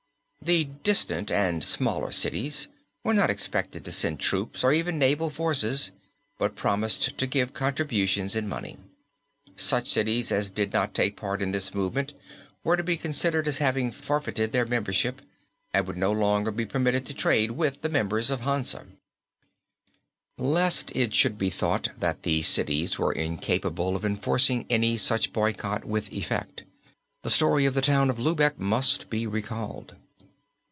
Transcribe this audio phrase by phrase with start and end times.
[0.43, 2.67] The distant and smaller cities
[3.03, 5.91] were not expected to send troops or even naval forces
[6.39, 8.77] but promised to give contributions in money.
[9.55, 12.13] Such cities as did not take part in this movement
[12.63, 15.21] were to be considered as having forfeited their membership
[15.75, 18.87] and would no longer be permitted to trade with the members of Hansa.
[20.39, 25.85] Lest it should be thought that the cities were incapable of enforcing any such boycott
[25.85, 26.63] with effect,
[27.21, 29.95] the story of the town of Lübeck must be recalled.